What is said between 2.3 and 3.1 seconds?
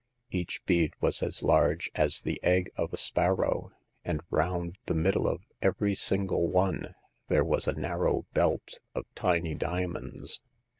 egg of a